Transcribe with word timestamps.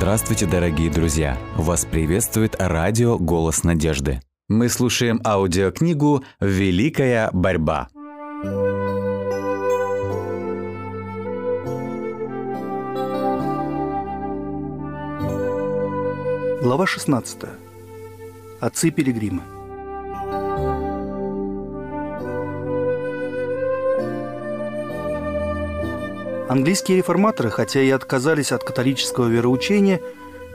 Здравствуйте, 0.00 0.46
дорогие 0.46 0.90
друзья! 0.90 1.36
Вас 1.56 1.84
приветствует 1.84 2.56
радио 2.58 3.18
«Голос 3.18 3.64
надежды». 3.64 4.22
Мы 4.48 4.70
слушаем 4.70 5.20
аудиокнигу 5.26 6.24
«Великая 6.40 7.28
борьба». 7.34 7.88
Глава 16.62 16.86
16. 16.86 17.42
Отцы 18.58 18.90
Пилигрима. 18.90 19.42
Английские 26.50 26.96
реформаторы, 26.96 27.48
хотя 27.48 27.80
и 27.80 27.90
отказались 27.90 28.50
от 28.50 28.64
католического 28.64 29.28
вероучения, 29.28 30.00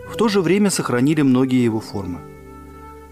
в 0.09 0.17
то 0.17 0.27
же 0.27 0.41
время 0.41 0.69
сохранили 0.69 1.21
многие 1.21 1.63
его 1.63 1.79
формы. 1.79 2.19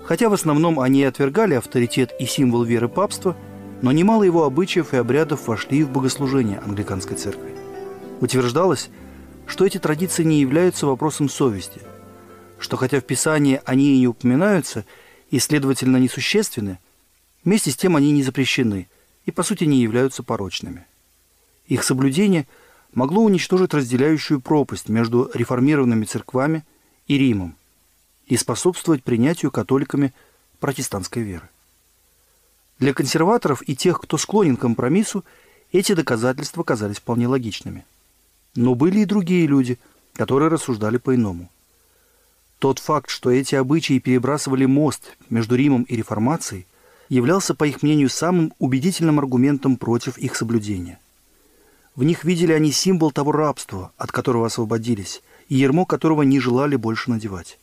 Хотя 0.03 0.27
в 0.27 0.33
основном 0.33 0.81
они 0.81 1.05
отвергали 1.05 1.53
авторитет 1.53 2.13
и 2.19 2.25
символ 2.25 2.63
веры 2.63 2.89
папства, 2.89 3.37
но 3.81 3.93
немало 3.93 4.23
его 4.23 4.43
обычаев 4.43 4.93
и 4.93 4.97
обрядов 4.97 5.47
вошли 5.47 5.85
в 5.85 5.91
богослужение 5.91 6.59
англиканской 6.59 7.15
церкви. 7.15 7.55
Утверждалось, 8.19 8.89
что 9.47 9.65
эти 9.65 9.77
традиции 9.77 10.25
не 10.25 10.41
являются 10.41 10.85
вопросом 10.85 11.29
совести, 11.29 11.79
что 12.59 12.75
хотя 12.75 12.99
в 12.99 13.05
Писании 13.05 13.61
они 13.63 13.95
и 13.95 13.99
не 13.99 14.09
упоминаются, 14.09 14.83
и, 15.31 15.39
следовательно, 15.39 15.95
несущественны, 15.95 16.79
вместе 17.45 17.71
с 17.71 17.77
тем 17.77 17.95
они 17.95 18.11
не 18.11 18.23
запрещены 18.23 18.89
и, 19.25 19.31
по 19.31 19.41
сути, 19.41 19.63
не 19.63 19.77
являются 19.77 20.21
порочными. 20.21 20.85
Их 21.69 21.85
соблюдение– 21.85 22.45
могло 22.93 23.23
уничтожить 23.23 23.73
разделяющую 23.73 24.39
пропасть 24.39 24.89
между 24.89 25.29
реформированными 25.33 26.05
церквами 26.05 26.63
и 27.07 27.17
Римом 27.17 27.55
и 28.27 28.37
способствовать 28.37 29.03
принятию 29.03 29.51
католиками 29.51 30.13
протестантской 30.59 31.23
веры. 31.23 31.49
Для 32.79 32.93
консерваторов 32.93 33.61
и 33.67 33.75
тех, 33.75 33.99
кто 33.99 34.17
склонен 34.17 34.57
к 34.57 34.61
компромиссу, 34.61 35.23
эти 35.71 35.93
доказательства 35.93 36.63
казались 36.63 36.97
вполне 36.97 37.27
логичными. 37.27 37.85
Но 38.55 38.75
были 38.75 38.99
и 38.99 39.05
другие 39.05 39.47
люди, 39.47 39.79
которые 40.13 40.49
рассуждали 40.49 40.97
по-иному. 40.97 41.49
Тот 42.59 42.79
факт, 42.79 43.09
что 43.09 43.29
эти 43.29 43.55
обычаи 43.55 43.99
перебрасывали 43.99 44.65
мост 44.65 45.17
между 45.29 45.55
Римом 45.55 45.83
и 45.83 45.95
реформацией, 45.95 46.65
являлся, 47.09 47.53
по 47.53 47.65
их 47.65 47.83
мнению, 47.83 48.09
самым 48.09 48.53
убедительным 48.59 49.19
аргументом 49.19 49.75
против 49.75 50.17
их 50.17 50.35
соблюдения. 50.35 50.99
В 51.95 52.03
них 52.03 52.23
видели 52.23 52.51
они 52.51 52.71
символ 52.71 53.11
того 53.11 53.31
рабства, 53.31 53.91
от 53.97 54.11
которого 54.11 54.47
освободились, 54.47 55.21
и 55.47 55.55
ермо 55.55 55.85
которого 55.85 56.23
не 56.23 56.39
желали 56.39 56.75
больше 56.75 57.11
надевать. 57.11 57.59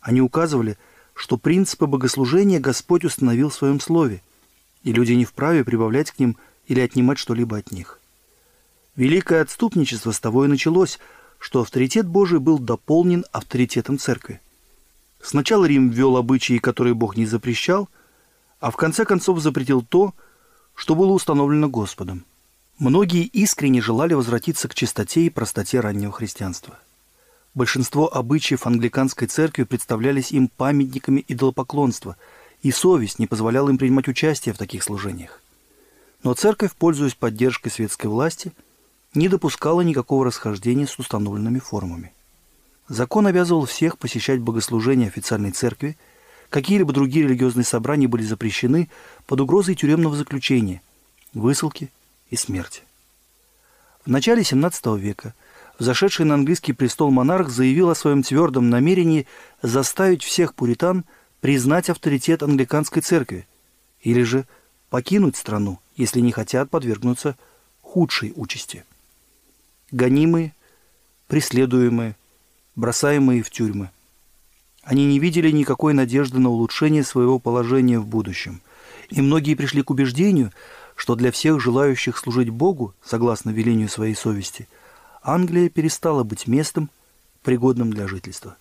Они 0.00 0.20
указывали, 0.20 0.78
что 1.14 1.36
принципы 1.36 1.86
богослужения 1.86 2.60
Господь 2.60 3.04
установил 3.04 3.50
в 3.50 3.54
своем 3.54 3.80
слове, 3.80 4.22
и 4.84 4.92
люди 4.92 5.12
не 5.12 5.24
вправе 5.24 5.64
прибавлять 5.64 6.12
к 6.12 6.20
ним 6.20 6.36
или 6.68 6.80
отнимать 6.80 7.18
что-либо 7.18 7.58
от 7.58 7.72
них. 7.72 7.98
Великое 8.94 9.42
отступничество 9.42 10.12
с 10.12 10.20
того 10.20 10.44
и 10.44 10.48
началось, 10.48 11.00
что 11.38 11.60
авторитет 11.60 12.06
Божий 12.06 12.38
был 12.38 12.58
дополнен 12.58 13.24
авторитетом 13.32 13.98
церкви. 13.98 14.40
Сначала 15.20 15.64
Рим 15.64 15.88
ввел 15.88 16.16
обычаи, 16.16 16.58
которые 16.58 16.94
Бог 16.94 17.16
не 17.16 17.26
запрещал, 17.26 17.88
а 18.60 18.70
в 18.70 18.76
конце 18.76 19.04
концов 19.04 19.40
запретил 19.40 19.82
то, 19.82 20.14
что 20.74 20.94
было 20.94 21.12
установлено 21.12 21.68
Господом. 21.68 22.24
Многие 22.78 23.24
искренне 23.24 23.80
желали 23.80 24.14
возвратиться 24.14 24.68
к 24.68 24.74
чистоте 24.74 25.22
и 25.22 25.30
простоте 25.30 25.80
раннего 25.80 26.12
христианства. 26.12 26.78
Большинство 27.52 28.14
обычаев 28.14 28.68
англиканской 28.68 29.26
церкви 29.26 29.64
представлялись 29.64 30.30
им 30.30 30.46
памятниками 30.46 31.24
идолопоклонства, 31.26 32.16
и 32.62 32.70
совесть 32.70 33.18
не 33.18 33.26
позволяла 33.26 33.70
им 33.70 33.78
принимать 33.78 34.06
участие 34.06 34.54
в 34.54 34.58
таких 34.58 34.84
служениях. 34.84 35.42
Но 36.22 36.34
церковь, 36.34 36.72
пользуясь 36.74 37.14
поддержкой 37.14 37.70
светской 37.70 38.06
власти, 38.06 38.52
не 39.12 39.28
допускала 39.28 39.80
никакого 39.80 40.24
расхождения 40.24 40.86
с 40.86 41.00
установленными 41.00 41.58
формами. 41.58 42.12
Закон 42.88 43.26
обязывал 43.26 43.64
всех 43.64 43.98
посещать 43.98 44.40
богослужения 44.40 45.08
официальной 45.08 45.50
церкви, 45.50 45.96
какие-либо 46.48 46.92
другие 46.92 47.26
религиозные 47.26 47.64
собрания 47.64 48.06
были 48.06 48.22
запрещены 48.22 48.88
под 49.26 49.40
угрозой 49.40 49.74
тюремного 49.74 50.16
заключения, 50.16 50.80
высылки– 51.34 51.90
и 52.30 52.36
смерти. 52.36 52.82
В 54.04 54.10
начале 54.10 54.42
XVII 54.42 54.98
века 54.98 55.34
взошедший 55.78 56.24
на 56.24 56.34
английский 56.34 56.72
престол 56.72 57.10
монарх 57.10 57.48
заявил 57.50 57.90
о 57.90 57.94
своем 57.94 58.22
твердом 58.22 58.70
намерении 58.70 59.26
заставить 59.62 60.22
всех 60.22 60.54
пуритан 60.54 61.04
признать 61.40 61.88
авторитет 61.90 62.42
англиканской 62.42 63.02
церкви 63.02 63.46
или 64.00 64.22
же 64.22 64.46
покинуть 64.90 65.36
страну, 65.36 65.78
если 65.96 66.20
не 66.20 66.32
хотят 66.32 66.70
подвергнуться 66.70 67.36
худшей 67.82 68.32
участи. 68.34 68.84
Гонимые, 69.90 70.54
преследуемые, 71.26 72.16
бросаемые 72.76 73.42
в 73.42 73.50
тюрьмы. 73.50 73.90
Они 74.82 75.04
не 75.06 75.18
видели 75.18 75.50
никакой 75.50 75.92
надежды 75.92 76.38
на 76.38 76.48
улучшение 76.48 77.04
своего 77.04 77.38
положения 77.38 77.98
в 77.98 78.06
будущем, 78.06 78.62
и 79.10 79.20
многие 79.20 79.54
пришли 79.54 79.82
к 79.82 79.90
убеждению, 79.90 80.52
что 80.98 81.14
для 81.14 81.30
всех 81.30 81.60
желающих 81.60 82.18
служить 82.18 82.50
Богу, 82.50 82.92
согласно 83.04 83.50
велению 83.50 83.88
своей 83.88 84.16
совести, 84.16 84.66
Англия 85.22 85.68
перестала 85.68 86.24
быть 86.24 86.48
местом, 86.48 86.90
пригодным 87.44 87.92
для 87.92 88.08
жительства. 88.08 88.56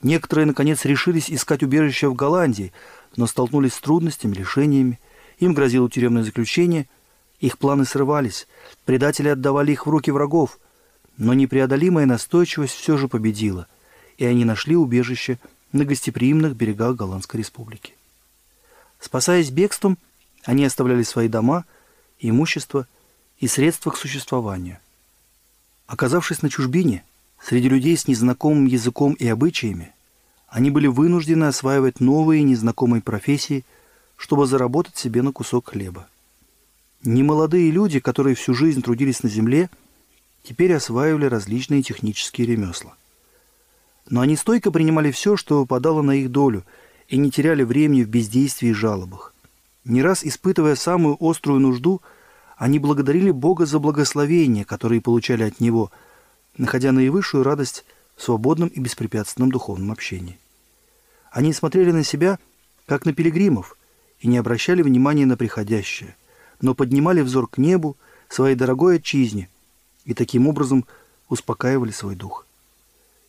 Некоторые, 0.00 0.46
наконец, 0.46 0.84
решились 0.84 1.28
искать 1.28 1.64
убежище 1.64 2.08
в 2.08 2.14
Голландии, 2.14 2.72
но 3.16 3.26
столкнулись 3.26 3.74
с 3.74 3.80
трудностями, 3.80 4.34
лишениями, 4.34 5.00
им 5.40 5.52
грозило 5.52 5.90
тюремное 5.90 6.22
заключение, 6.22 6.86
их 7.40 7.58
планы 7.58 7.84
срывались, 7.84 8.46
предатели 8.84 9.28
отдавали 9.28 9.72
их 9.72 9.86
в 9.86 9.90
руки 9.90 10.12
врагов, 10.12 10.56
но 11.16 11.34
непреодолимая 11.34 12.06
настойчивость 12.06 12.74
все 12.74 12.96
же 12.96 13.08
победила, 13.08 13.66
и 14.18 14.24
они 14.24 14.44
нашли 14.44 14.76
убежище 14.76 15.40
на 15.72 15.84
гостеприимных 15.84 16.54
берегах 16.54 16.94
Голландской 16.94 17.38
республики. 17.38 17.94
Спасаясь 19.00 19.50
бегством, 19.50 19.98
они 20.44 20.64
оставляли 20.64 21.02
свои 21.02 21.28
дома, 21.28 21.64
имущество 22.18 22.86
и 23.38 23.46
средства 23.46 23.90
к 23.90 23.96
существованию. 23.96 24.78
Оказавшись 25.86 26.42
на 26.42 26.50
чужбине, 26.50 27.04
среди 27.42 27.68
людей 27.68 27.96
с 27.96 28.06
незнакомым 28.06 28.66
языком 28.66 29.14
и 29.14 29.26
обычаями, 29.26 29.92
они 30.48 30.70
были 30.70 30.86
вынуждены 30.86 31.44
осваивать 31.44 32.00
новые 32.00 32.42
незнакомые 32.42 33.02
профессии, 33.02 33.64
чтобы 34.16 34.46
заработать 34.46 34.96
себе 34.96 35.22
на 35.22 35.32
кусок 35.32 35.70
хлеба. 35.70 36.08
Немолодые 37.02 37.70
люди, 37.70 37.98
которые 37.98 38.34
всю 38.34 38.52
жизнь 38.52 38.82
трудились 38.82 39.22
на 39.22 39.30
земле, 39.30 39.70
теперь 40.42 40.74
осваивали 40.74 41.26
различные 41.26 41.82
технические 41.82 42.46
ремесла. 42.46 42.94
Но 44.08 44.20
они 44.20 44.36
стойко 44.36 44.70
принимали 44.70 45.10
все, 45.10 45.36
что 45.36 45.60
выпадало 45.60 46.02
на 46.02 46.12
их 46.12 46.30
долю, 46.30 46.64
и 47.08 47.16
не 47.16 47.30
теряли 47.30 47.62
времени 47.62 48.02
в 48.02 48.08
бездействии 48.08 48.68
и 48.68 48.74
жалобах. 48.74 49.29
Не 49.84 50.02
раз 50.02 50.24
испытывая 50.24 50.74
самую 50.74 51.16
острую 51.20 51.60
нужду, 51.60 52.02
они 52.56 52.78
благодарили 52.78 53.30
Бога 53.30 53.64
за 53.64 53.78
благословения, 53.78 54.64
которые 54.64 55.00
получали 55.00 55.44
от 55.44 55.60
Него, 55.60 55.90
находя 56.58 56.92
наивысшую 56.92 57.42
радость 57.42 57.84
в 58.16 58.22
свободном 58.22 58.68
и 58.68 58.80
беспрепятственном 58.80 59.50
духовном 59.50 59.90
общении. 59.90 60.38
Они 61.30 61.52
смотрели 61.52 61.92
на 61.92 62.04
себя, 62.04 62.38
как 62.86 63.06
на 63.06 63.14
пилигримов, 63.14 63.76
и 64.18 64.28
не 64.28 64.36
обращали 64.36 64.82
внимания 64.82 65.24
на 65.24 65.38
приходящее, 65.38 66.14
но 66.60 66.74
поднимали 66.74 67.22
взор 67.22 67.48
к 67.48 67.56
небу, 67.56 67.96
своей 68.28 68.54
дорогой 68.54 68.96
отчизне, 68.96 69.48
и 70.04 70.12
таким 70.12 70.46
образом 70.46 70.84
успокаивали 71.28 71.90
свой 71.90 72.14
дух. 72.14 72.46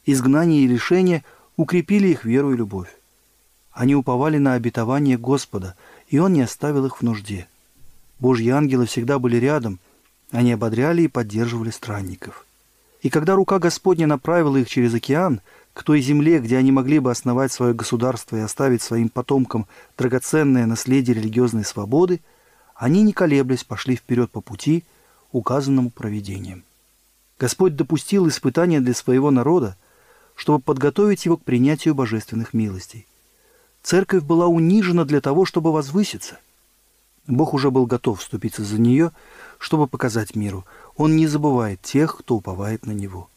Изгнание 0.05 0.61
и 0.61 0.67
лишение 0.67 1.23
укрепили 1.55 2.09
их 2.09 2.25
веру 2.25 2.53
и 2.53 2.57
любовь. 2.57 2.89
Они 3.71 3.95
уповали 3.95 4.37
на 4.37 4.55
обетование 4.55 5.17
Господа– 5.17 5.77
и 6.11 6.19
он 6.19 6.33
не 6.33 6.41
оставил 6.41 6.85
их 6.85 6.97
в 6.97 7.01
нужде. 7.01 7.47
Божьи 8.19 8.49
ангелы 8.49 8.85
всегда 8.85 9.17
были 9.17 9.37
рядом, 9.37 9.79
они 10.29 10.51
ободряли 10.51 11.03
и 11.03 11.07
поддерживали 11.07 11.71
странников. 11.71 12.45
И 13.01 13.09
когда 13.09 13.35
рука 13.35 13.59
Господня 13.59 14.05
направила 14.07 14.57
их 14.57 14.69
через 14.69 14.93
океан 14.93 15.41
к 15.73 15.83
той 15.83 16.01
земле, 16.01 16.39
где 16.39 16.57
они 16.57 16.71
могли 16.71 16.99
бы 16.99 17.09
основать 17.09 17.51
свое 17.51 17.73
государство 17.73 18.35
и 18.35 18.41
оставить 18.41 18.81
своим 18.81 19.07
потомкам 19.09 19.67
драгоценное 19.97 20.65
наследие 20.65 21.15
религиозной 21.15 21.63
свободы, 21.63 22.19
они, 22.75 23.03
не 23.03 23.13
колеблясь, 23.13 23.63
пошли 23.63 23.95
вперед 23.95 24.29
по 24.31 24.41
пути, 24.41 24.83
указанному 25.31 25.89
провидением. 25.89 26.63
Господь 27.39 27.77
допустил 27.77 28.27
испытания 28.27 28.81
для 28.81 28.93
своего 28.93 29.31
народа, 29.31 29.77
чтобы 30.35 30.59
подготовить 30.59 31.25
его 31.25 31.37
к 31.37 31.43
принятию 31.43 31.95
божественных 31.95 32.53
милостей. 32.53 33.07
Церковь 33.83 34.23
была 34.23 34.47
унижена 34.47 35.05
для 35.05 35.21
того, 35.21 35.45
чтобы 35.45 35.71
возвыситься. 35.71 36.39
Бог 37.27 37.53
уже 37.53 37.71
был 37.71 37.85
готов 37.85 38.19
вступиться 38.19 38.63
за 38.63 38.79
нее, 38.79 39.11
чтобы 39.57 39.87
показать 39.87 40.35
миру. 40.35 40.65
Он 40.95 41.15
не 41.15 41.27
забывает 41.27 41.81
тех, 41.81 42.17
кто 42.17 42.35
уповает 42.35 42.85
на 42.85 42.91
Него. 42.91 43.29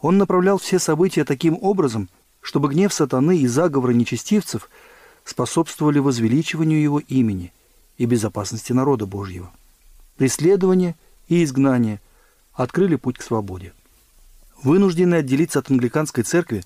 Он 0.00 0.18
направлял 0.18 0.58
все 0.58 0.78
события 0.78 1.24
таким 1.24 1.58
образом, 1.60 2.08
чтобы 2.40 2.68
гнев 2.68 2.92
сатаны 2.92 3.38
и 3.38 3.46
заговоры 3.46 3.94
нечестивцев 3.94 4.70
способствовали 5.24 5.98
возвеличиванию 5.98 6.80
его 6.80 7.00
имени 7.00 7.52
и 7.98 8.06
безопасности 8.06 8.72
народа 8.72 9.06
Божьего. 9.06 9.50
Преследование 10.16 10.96
и 11.28 11.42
изгнание 11.44 12.00
открыли 12.52 12.96
путь 12.96 13.18
к 13.18 13.22
свободе. 13.22 13.72
Вынужденные 14.62 15.20
отделиться 15.20 15.58
от 15.58 15.70
англиканской 15.70 16.24
церкви, 16.24 16.64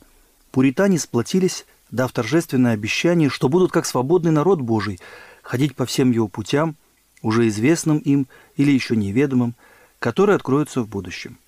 пуритане 0.50 0.98
сплотились, 0.98 1.66
дав 1.92 2.10
торжественное 2.10 2.72
обещание, 2.72 3.28
что 3.28 3.48
будут 3.48 3.70
как 3.70 3.86
свободный 3.86 4.32
народ 4.32 4.60
Божий 4.60 4.98
ходить 5.42 5.76
по 5.76 5.86
всем 5.86 6.10
его 6.10 6.26
путям, 6.26 6.74
уже 7.20 7.46
известным 7.46 7.98
им 7.98 8.26
или 8.56 8.72
еще 8.72 8.96
неведомым, 8.96 9.54
которые 10.00 10.34
откроются 10.34 10.82
в 10.82 10.88
будущем. 10.88 11.38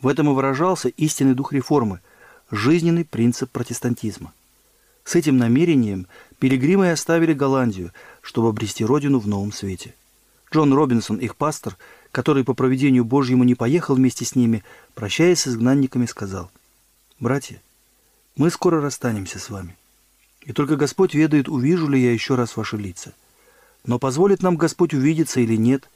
В 0.00 0.08
этом 0.08 0.30
и 0.30 0.32
выражался 0.32 0.88
истинный 0.88 1.34
дух 1.34 1.52
реформы, 1.52 2.00
жизненный 2.50 3.04
принцип 3.04 3.50
протестантизма. 3.50 4.32
С 5.04 5.14
этим 5.14 5.36
намерением 5.36 6.06
пилигримы 6.38 6.90
оставили 6.90 7.32
Голландию, 7.32 7.92
чтобы 8.22 8.48
обрести 8.48 8.84
родину 8.84 9.18
в 9.18 9.28
новом 9.28 9.52
свете. 9.52 9.94
Джон 10.52 10.72
Робинсон, 10.72 11.16
их 11.16 11.36
пастор, 11.36 11.76
который 12.12 12.44
по 12.44 12.54
проведению 12.54 13.04
Божьему 13.04 13.44
не 13.44 13.54
поехал 13.54 13.96
вместе 13.96 14.24
с 14.24 14.34
ними, 14.34 14.64
прощаясь 14.94 15.40
с 15.40 15.48
изгнанниками, 15.48 16.06
сказал, 16.06 16.50
«Братья, 17.18 17.60
мы 18.36 18.50
скоро 18.50 18.80
расстанемся 18.80 19.38
с 19.38 19.50
вами, 19.50 19.76
и 20.42 20.52
только 20.52 20.76
Господь 20.76 21.14
ведает, 21.14 21.48
увижу 21.48 21.88
ли 21.88 22.00
я 22.00 22.12
еще 22.12 22.34
раз 22.34 22.56
ваши 22.56 22.76
лица. 22.76 23.12
Но 23.84 23.98
позволит 23.98 24.42
нам 24.42 24.56
Господь 24.56 24.94
увидеться 24.94 25.40
или 25.40 25.56
нет, 25.56 25.88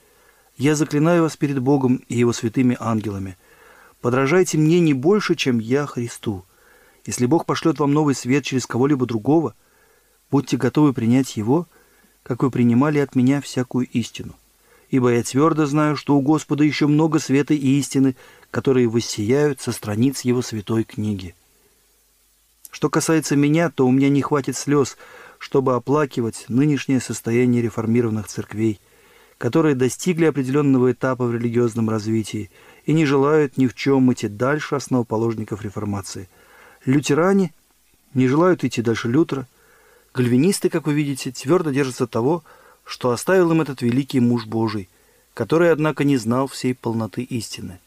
я 0.56 0.75
заклинаю 0.75 1.22
вас 1.22 1.37
перед 1.37 1.58
Богом 1.60 2.02
и 2.08 2.16
Его 2.16 2.32
святыми 2.32 2.76
ангелами– 2.81 3.37
Подражайте 4.00 4.56
мне 4.56 4.81
не 4.81 4.94
больше, 4.94 5.34
чем 5.34 5.58
я 5.58 5.87
Христу. 5.87 6.44
Если 7.04 7.26
Бог 7.26 7.44
пошлет 7.44 7.78
вам 7.78 7.92
новый 7.92 8.14
свет 8.14 8.44
через 8.44 8.66
кого-либо 8.66 9.06
другого, 9.06 9.54
будьте 10.31 10.56
готовы 10.56 10.94
принять 10.94 11.36
его, 11.36 11.66
как 12.22 12.43
вы 12.43 12.50
принимали 12.50 12.98
от 12.98 13.14
меня 13.14 13.40
всякую 13.40 13.86
истину. 13.88 14.34
Ибо 14.90 15.12
я 15.12 15.22
твердо 15.22 15.66
знаю, 15.66 15.96
что 15.96 16.16
у 16.16 16.22
Господа 16.22 16.64
еще 16.64 16.86
много 16.86 17.19
света 17.19 17.54
и 17.54 17.78
истины, 17.78 18.16
которые 18.50 18.88
воссияют 18.88 19.60
со 19.60 19.70
страниц 19.72 20.22
Его 20.22 20.43
святой 20.43 20.84
книги. 20.84 21.34
Что 22.70 22.88
касается 22.88 23.37
меня, 23.37 23.70
то 23.70 23.87
у 23.87 23.90
меня 23.90 24.08
не 24.08 24.22
хватит 24.22 24.56
слез, 24.56 24.96
чтобы 25.38 25.75
оплакивать 25.75 26.44
нынешнее 26.49 27.00
состояние 27.00 27.62
реформированных 27.62 28.28
церквей, 28.28 28.81
которые 29.38 29.75
достигли 29.75 30.26
определенного 30.26 30.93
этапа 30.93 31.25
в 31.25 31.34
религиозном 31.34 31.90
развитии– 31.90 32.50
и 32.90 32.93
не 32.93 33.05
желают 33.05 33.56
ни 33.56 33.69
в 33.69 33.75
чем 33.76 34.12
идти 34.12 34.26
дальше 34.26 34.75
основоположников 34.75 35.62
реформации. 35.62 36.28
Лютеране 36.84 37.55
не 38.14 38.26
желают 38.26 38.64
идти 38.64 38.82
дальше 38.82 39.06
Лютера. 39.06 39.46
Гальвинисты, 40.12 40.70
как 40.70 40.88
вы 40.88 40.94
видите, 40.94 41.31
твердо 41.31 41.70
держатся 41.70 42.08
того, 42.08 42.43
что 42.84 43.11
оставил 43.11 43.52
им 43.52 43.61
этот 43.61 43.81
великий 43.81 44.19
муж 44.19 44.44
Божий, 44.44 44.88
который, 45.34 45.70
однако, 45.70 46.02
не 46.02 46.17
знал 46.17 46.49
всей 46.49 46.75
полноты 46.75 47.22
истины. 47.22 47.78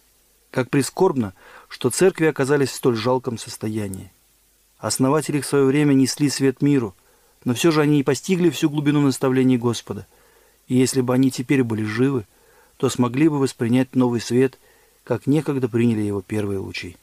Как 0.51 0.69
прискорбно, 0.69 1.33
что 1.67 1.89
церкви 1.89 2.27
оказались 2.27 2.69
в 2.69 2.75
столь 2.75 2.95
жалком 2.95 3.37
состоянии. 3.37 4.09
Основатели 4.83 5.39
в 5.39 5.45
свое 5.45 5.63
время 5.63 5.93
несли 5.93 6.27
свет 6.27 6.61
миру, 6.61 6.93
но 7.45 7.53
все 7.53 7.71
же 7.71 7.79
они 7.79 7.95
не 7.95 8.03
постигли 8.03 8.49
всю 8.49 8.69
глубину 8.69 8.99
наставлений 8.99 9.57
Господа. 9.57 10.05
И 10.67 10.75
если 10.75 10.99
бы 10.99 11.13
они 11.13 11.31
теперь 11.31 11.63
были 11.63 11.85
живы, 11.85 12.25
то 12.75 12.89
смогли 12.89 13.29
бы 13.29 13.39
воспринять 13.39 13.95
новый 13.95 14.19
свет 14.19 14.59
как 15.05 15.25
некогда 15.25 15.69
приняли 15.69 16.01
его 16.01 16.21
первые 16.21 16.59
лучи. 16.59 16.97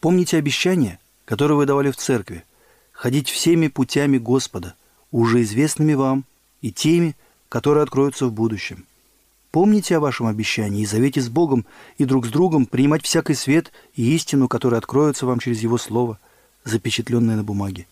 Помните 0.00 0.38
обещание, 0.38 0.98
которое 1.26 1.56
вы 1.56 1.66
давали 1.66 1.90
в 1.90 1.96
церкви, 1.98 2.42
ходить 2.90 3.28
всеми 3.28 3.68
путями 3.68 4.16
Господа, 4.16 4.74
уже 5.10 5.42
известными 5.42 5.92
вам, 5.92 6.24
и 6.62 6.72
теми, 6.72 7.16
которые 7.50 7.82
откроются 7.82 8.24
в 8.24 8.32
будущем. 8.32 8.86
Помните 9.50 9.98
о 9.98 10.00
вашем 10.00 10.26
обещании 10.26 10.80
и 10.80 10.86
завете 10.86 11.20
с 11.20 11.28
Богом 11.28 11.66
и 11.98 12.06
друг 12.06 12.24
с 12.24 12.30
другом 12.30 12.64
принимать 12.64 13.04
всякий 13.04 13.34
свет 13.34 13.72
и 13.94 14.14
истину, 14.14 14.48
которая 14.48 14.78
откроется 14.78 15.26
вам 15.26 15.38
через 15.38 15.60
Его 15.60 15.76
Слово, 15.76 16.18
запечатленное 16.64 17.36
на 17.36 17.44
бумаге. 17.44 17.86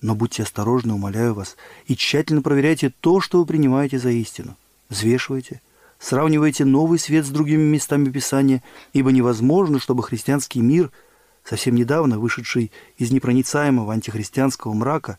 Но 0.00 0.14
будьте 0.14 0.42
осторожны, 0.42 0.94
умоляю 0.94 1.34
вас, 1.34 1.56
и 1.86 1.96
тщательно 1.96 2.42
проверяйте 2.42 2.92
то, 3.00 3.20
что 3.20 3.38
вы 3.38 3.46
принимаете 3.46 3.98
за 3.98 4.10
истину. 4.10 4.56
Взвешивайте– 4.88 5.60
Сравнивайте 5.98 6.64
новый 6.64 6.98
свет 6.98 7.26
с 7.26 7.30
другими 7.30 7.62
местами 7.62 8.08
Писания, 8.08 8.62
ибо 8.92 9.10
невозможно, 9.10 9.80
чтобы 9.80 10.04
христианский 10.04 10.60
мир, 10.60 10.90
совсем 11.44 11.74
недавно 11.74 12.18
вышедший 12.18 12.70
из 12.98 13.10
непроницаемого 13.10 13.92
антихристианского 13.92 14.72
мрака, 14.74 15.18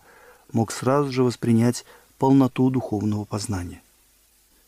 мог 0.53 0.71
сразу 0.71 1.11
же 1.11 1.23
воспринять 1.23 1.85
полноту 2.17 2.69
духовного 2.69 3.25
познания. 3.25 3.81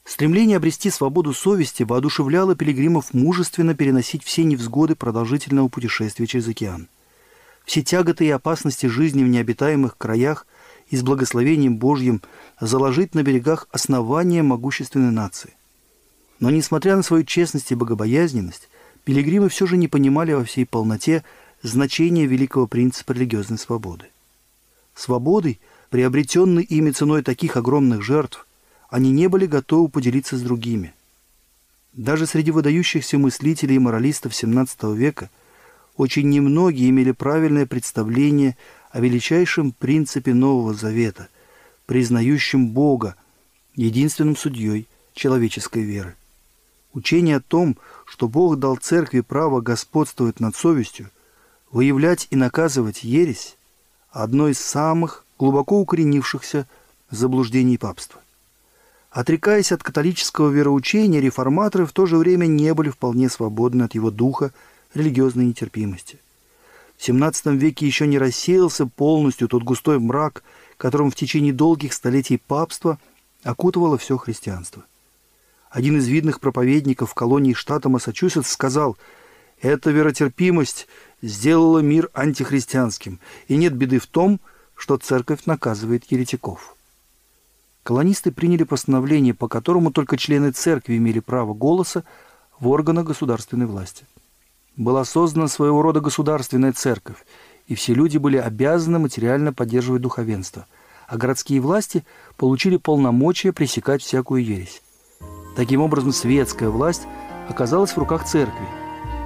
Стремление 0.03 0.57
обрести 0.57 0.89
свободу 0.89 1.33
совести 1.33 1.83
воодушевляло 1.83 2.55
пилигримов 2.55 3.13
мужественно 3.13 3.73
переносить 3.73 4.23
все 4.23 4.43
невзгоды 4.43 4.95
продолжительного 4.95 5.69
путешествия 5.69 6.27
через 6.27 6.47
океан. 6.47 6.87
Все 7.71 7.83
тяготы 7.83 8.25
и 8.25 8.29
опасности 8.29 8.87
жизни 8.87 9.23
в 9.23 9.29
необитаемых 9.29 9.97
краях 9.97 10.45
и 10.89 10.97
с 10.97 11.03
благословением 11.03 11.77
Божьим 11.77 12.21
заложить 12.59 13.15
на 13.15 13.23
берегах 13.23 13.69
основания 13.71 14.43
могущественной 14.43 15.11
нации. 15.11 15.53
Но, 16.41 16.49
несмотря 16.49 16.97
на 16.97 17.01
свою 17.01 17.23
честность 17.23 17.71
и 17.71 17.75
богобоязненность, 17.75 18.67
пилигримы 19.05 19.47
все 19.47 19.67
же 19.67 19.77
не 19.77 19.87
понимали 19.87 20.33
во 20.33 20.43
всей 20.43 20.65
полноте 20.65 21.23
значения 21.63 22.25
великого 22.25 22.67
принципа 22.67 23.13
религиозной 23.13 23.57
свободы. 23.57 24.07
Свободой, 24.93 25.61
приобретенной 25.91 26.63
ими 26.63 26.91
ценой 26.91 27.23
таких 27.23 27.55
огромных 27.55 28.03
жертв, 28.03 28.45
они 28.89 29.11
не 29.11 29.29
были 29.29 29.45
готовы 29.45 29.87
поделиться 29.87 30.35
с 30.35 30.41
другими. 30.41 30.93
Даже 31.93 32.25
среди 32.25 32.51
выдающихся 32.51 33.17
мыслителей 33.17 33.77
и 33.77 33.79
моралистов 33.79 34.33
XVII 34.33 34.93
века 34.93 35.29
очень 35.97 36.29
немногие 36.29 36.89
имели 36.89 37.11
правильное 37.11 37.65
представление 37.65 38.57
о 38.91 38.99
величайшем 38.99 39.71
принципе 39.71 40.33
Нового 40.33 40.73
Завета, 40.73 41.27
признающем 41.85 42.69
Бога 42.69 43.15
единственным 43.75 44.35
судьей 44.35 44.87
человеческой 45.13 45.83
веры. 45.83 46.15
Учение 46.93 47.37
о 47.37 47.41
том, 47.41 47.77
что 48.05 48.27
Бог 48.27 48.57
дал 48.59 48.75
церкви 48.75 49.21
право 49.21 49.61
господствовать 49.61 50.39
над 50.39 50.55
совестью, 50.55 51.09
выявлять 51.71 52.27
и 52.31 52.35
наказывать 52.35 53.03
ересь– 53.03 53.55
одно 54.11 54.49
из 54.49 54.59
самых 54.59 55.25
глубоко 55.39 55.79
укоренившихся 55.79 56.67
заблуждений 57.09 57.77
папства. 57.77 58.21
Отрекаясь 59.09 59.71
от 59.71 59.83
католического 59.83 60.49
вероучения, 60.49 61.19
реформаторы 61.19 61.85
в 61.85 61.91
то 61.91 62.05
же 62.05 62.17
время 62.17 62.45
не 62.45 62.73
были 62.73 62.89
вполне 62.89 63.29
свободны 63.29 63.83
от 63.83 63.95
его 63.95 64.11
духа 64.11 64.53
религиозной 64.93 65.45
нетерпимости. 65.45 66.19
В 66.97 67.07
XVII 67.07 67.55
веке 67.55 67.85
еще 67.87 68.05
не 68.05 68.19
рассеялся 68.19 68.85
полностью 68.85 69.47
тот 69.47 69.63
густой 69.63 69.99
мрак, 69.99 70.43
которым 70.77 71.09
в 71.09 71.15
течение 71.15 71.53
долгих 71.53 71.93
столетий 71.93 72.37
папства 72.37 72.99
окутывало 73.43 73.97
все 73.97 74.17
христианство. 74.17 74.83
Один 75.69 75.97
из 75.97 76.07
видных 76.07 76.39
проповедников 76.39 77.11
в 77.11 77.13
колонии 77.13 77.53
штата 77.53 77.87
Массачусетс 77.89 78.49
сказал, 78.49 78.97
«Эта 79.61 79.89
веротерпимость 79.89 80.87
сделала 81.21 81.79
мир 81.79 82.09
антихристианским, 82.13 83.19
и 83.47 83.55
нет 83.55 83.73
беды 83.73 83.99
в 83.99 84.07
том, 84.07 84.39
что 84.75 84.97
церковь 84.97 85.45
наказывает 85.45 86.11
еретиков». 86.11 86.75
Колонисты 87.83 88.31
приняли 88.31 88.63
постановление, 88.63 89.33
по 89.33 89.47
которому 89.47 89.91
только 89.91 90.17
члены 90.17 90.51
церкви 90.51 90.97
имели 90.97 91.19
право 91.19 91.53
голоса 91.53 92.03
в 92.59 92.67
органах 92.67 93.05
государственной 93.05 93.65
власти. 93.65 94.05
Была 94.77 95.03
создана 95.03 95.47
своего 95.47 95.81
рода 95.81 95.99
государственная 95.99 96.71
церковь, 96.71 97.17
и 97.67 97.75
все 97.75 97.93
люди 97.93 98.17
были 98.17 98.37
обязаны 98.37 98.99
материально 98.99 99.53
поддерживать 99.53 100.01
духовенство, 100.01 100.65
а 101.07 101.17
городские 101.17 101.59
власти 101.59 102.05
получили 102.37 102.77
полномочия 102.77 103.51
пресекать 103.51 104.01
всякую 104.01 104.43
ересь. 104.43 104.81
Таким 105.55 105.81
образом, 105.81 106.13
светская 106.13 106.69
власть 106.69 107.03
оказалась 107.49 107.91
в 107.91 107.97
руках 107.97 108.25
церкви. 108.25 108.65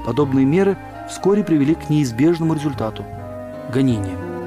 Подобные 0.06 0.46
меры 0.46 0.78
вскоре 1.10 1.44
привели 1.44 1.76
к 1.76 1.90
неизбежному 1.90 2.56
результату– 2.56 3.06
гонениям. 3.74 4.45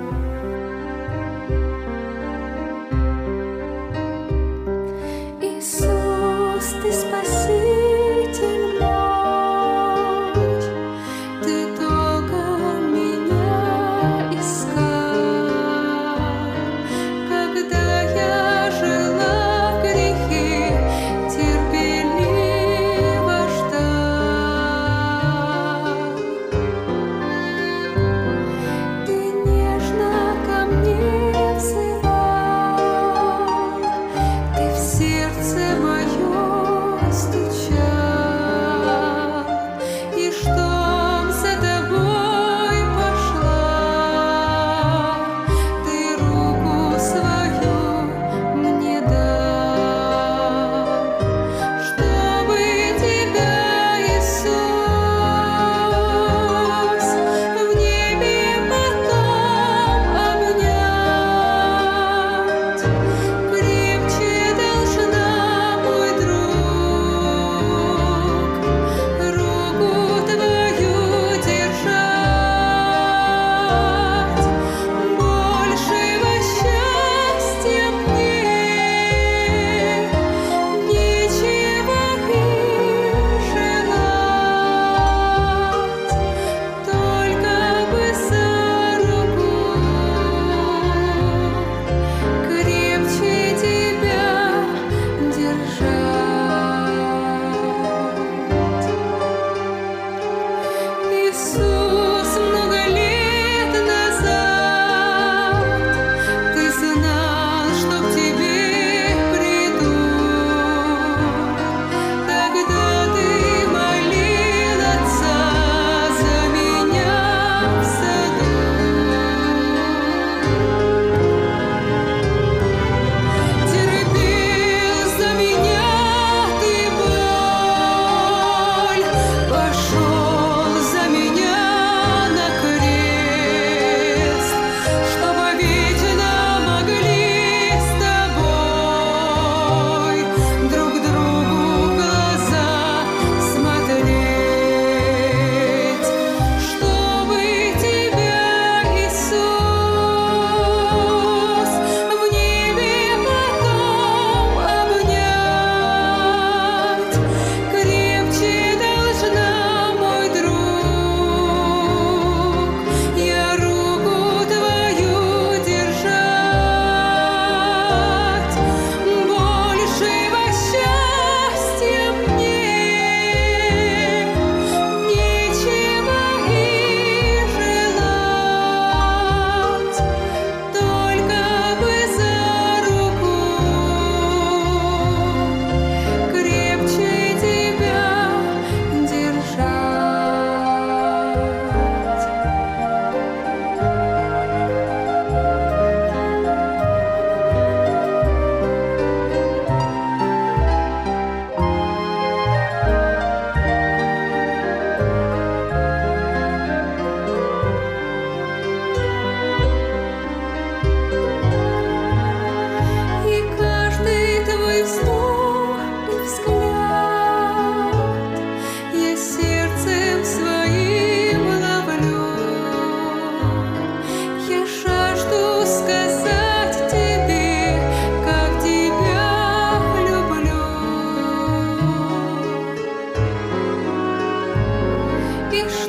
гріш. 235.63 235.88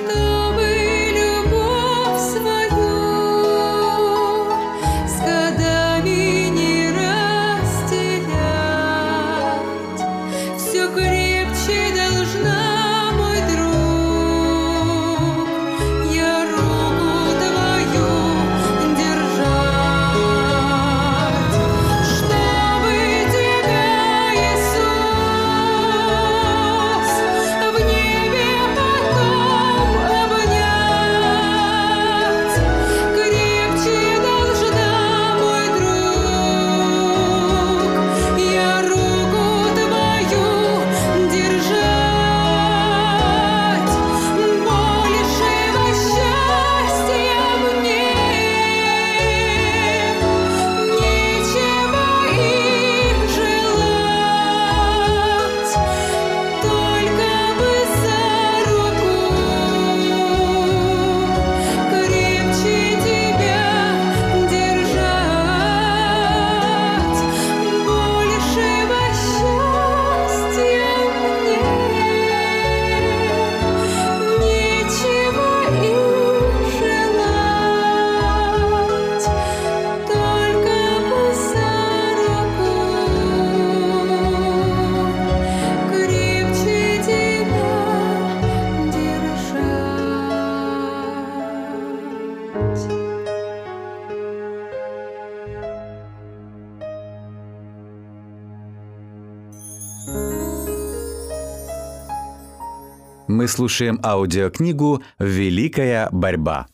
Слушаем 103.50 104.00
аудиокнигу 104.04 105.04
«Великая 105.20 106.10
борьба». 106.12 106.68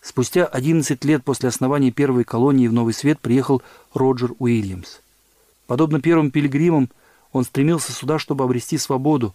Спустя 0.00 0.46
11 0.46 1.04
лет 1.04 1.22
после 1.22 1.50
основания 1.50 1.90
первой 1.90 2.24
колонии 2.24 2.68
в 2.68 2.72
Новый 2.72 2.94
Свет 2.94 3.20
приехал 3.20 3.62
Роджер 3.92 4.32
Уильямс. 4.38 5.00
Подобно 5.66 6.00
первым 6.00 6.30
пилигримам, 6.30 6.88
он 7.32 7.44
стремился 7.44 7.92
сюда, 7.92 8.18
чтобы 8.18 8.44
обрести 8.44 8.78
свободу, 8.78 9.34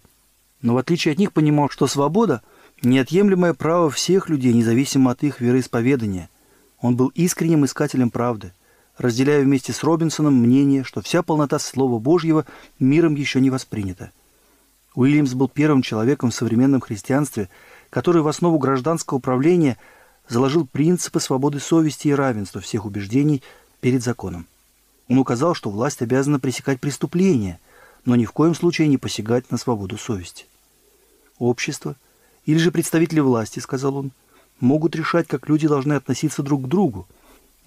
но 0.61 0.73
в 0.73 0.77
отличие 0.77 1.11
от 1.11 1.19
них 1.19 1.31
понимал, 1.31 1.69
что 1.69 1.87
свобода– 1.87 2.41
неотъемлемое 2.83 3.53
право 3.53 3.89
всех 3.89 4.29
людей, 4.29 4.53
независимо 4.53 5.11
от 5.11 5.23
их 5.23 5.41
вероисповедания. 5.41 6.29
Он 6.79 6.95
был 6.95 7.07
искренним 7.09 7.65
искателем 7.65 8.09
правды, 8.09 8.53
разделяя 8.97 9.41
вместе 9.41 9.73
с 9.73 9.83
Робинсоном 9.83 10.35
мнение, 10.35 10.83
что 10.83 11.01
вся 11.01 11.23
полнота 11.23 11.59
Слова 11.59 11.99
Божьего 11.99 12.45
миром 12.79 13.15
еще 13.15 13.41
не 13.41 13.49
воспринята. 13.49 14.11
Уильямс 14.97 15.35
был 15.35 15.47
первым 15.47 15.83
человеком 15.83 16.31
в 16.31 16.33
современном 16.33 16.81
христианстве, 16.81 17.49
который 17.91 18.23
в 18.23 18.27
основу 18.27 18.57
гражданского 18.57 19.19
управления 19.19 19.77
заложил 20.27 20.65
принципы 20.65 21.19
свободы 21.19 21.59
совести 21.59 22.07
и 22.07 22.15
равенства 22.15 22.61
всех 22.61 22.83
убеждений 22.83 23.43
перед 23.79 24.01
законом. 24.01 24.47
Он 25.07 25.19
указал, 25.19 25.53
что 25.53 25.69
власть 25.69 26.01
обязана 26.01 26.39
пресекать 26.39 26.79
преступления, 26.79 27.59
но 28.05 28.15
ни 28.15 28.25
в 28.25 28.31
коем 28.31 28.55
случае 28.55 28.87
не 28.87 28.97
посягать 28.97 29.51
на 29.51 29.57
свободу 29.57 29.99
совести. 29.99 30.47
Общество 31.37 31.95
или 32.47 32.57
же 32.57 32.71
представители 32.71 33.19
власти, 33.19 33.59
сказал 33.59 33.97
он, 33.97 34.11
могут 34.59 34.95
решать, 34.95 35.27
как 35.27 35.47
люди 35.47 35.67
должны 35.67 35.93
относиться 35.93 36.41
друг 36.41 36.63
к 36.63 36.67
другу, 36.67 37.07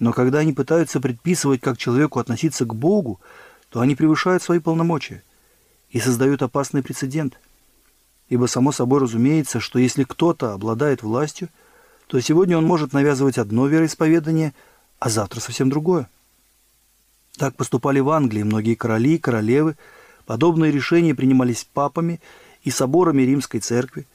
но 0.01 0.13
когда 0.13 0.41
они 0.41 0.53
пытаются 0.53 0.99
предписывать, 0.99 1.61
как 1.61 1.79
человеку 1.79 2.19
относиться 2.19 2.65
к 2.65 2.75
Богу, 2.75 3.21
то 3.69 3.79
они 3.79 3.95
превышают 3.95 4.43
свои 4.43 4.59
полномочия 4.59 5.23
и 5.90 5.99
создают 5.99 6.42
опасный 6.42 6.82
прецедент. 6.82 7.38
Ибо 8.28 8.47
само 8.47 8.73
собой 8.73 9.00
разумеется, 9.00 9.61
что 9.61 9.78
если 9.78 10.04
кто-то 10.04 10.52
обладает 10.52 11.02
властью, 11.02 11.49
то 12.06 12.20
сегодня 12.20 12.56
он 12.56 12.64
может 12.64 12.92
навязывать 12.92 13.38
одно 13.38 13.66
вероисповедание, 13.66 14.54
а 14.99 15.11
завтра 15.11 15.40
совсем 15.40 15.68
другое. 15.68 16.09
Так 17.37 17.56
поступали 17.56 18.00
в 18.00 18.11
Англии 18.11 18.42
многие 18.42 18.75
короли 18.75 19.14
и 19.14 19.18
королевы, 19.18 19.76
подобные 20.26 20.70
решения 20.70 21.14
принимались 21.14 21.64
папами 21.64 22.20
и 22.62 22.70
соборами 22.70 23.23
Римской 23.23 23.61
Церкви. 23.61 24.06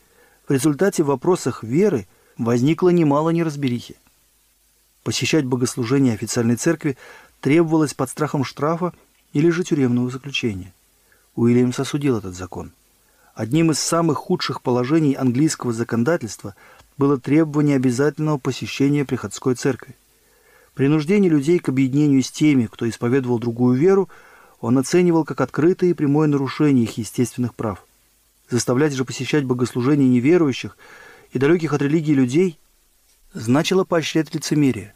В 0.48 0.52
результате 0.52 1.04
в 1.04 1.08
вопросах 1.08 1.64
веры 1.64 2.08
возникло 2.38 2.90
немало 2.90 3.32
неразберихи. 3.32 3.96
Посещать 5.04 5.46
богослужения 5.46 6.14
официальной 6.14 6.56
церкви 6.56 6.98
требовалось 7.42 7.94
под 7.94 8.10
страхом 8.10 8.44
штрафа 8.44 8.94
или 9.34 9.50
же 9.50 9.64
тюремного 9.64 10.10
заключения– 10.10 10.74
Уильямс 11.36 11.80
осудил 11.80 12.18
этот 12.18 12.36
закон. 12.36 12.72
Одним 13.34 13.72
из 13.72 13.80
самых 13.80 14.18
худших 14.18 14.62
положений 14.62 15.16
английского 15.16 15.74
законодательства 15.74 16.56
было 16.98 17.20
требование 17.20 17.76
обязательного 17.76 18.38
посещения 18.38 19.04
приходской 19.04 19.56
церкви. 19.56 19.96
Принуждение 20.74 21.30
людей 21.30 21.60
к 21.60 21.68
объединению 21.68 22.24
с 22.24 22.32
теми, 22.32 22.68
кто 22.68 22.88
исповедовал 22.88 23.40
другую 23.40 23.78
веру, 23.78 24.10
он 24.62 24.78
оценивал 24.78 25.26
как 25.26 25.42
открытое 25.42 25.90
и 25.90 25.94
прямое 25.94 26.28
нарушение 26.28 26.86
их 26.86 26.98
естественных 26.98 27.54
прав. 27.54 27.86
Заставлять 28.50 28.94
же 28.94 29.04
посещать 29.04 29.44
богослужения 29.44 30.08
неверующих 30.08 30.78
и 31.32 31.40
далеких 31.40 31.74
от 31.74 31.82
религии 31.82 32.14
людей 32.14 32.60
значило 33.34 33.84
поощрять 33.84 34.34
лицемерие. 34.34 34.94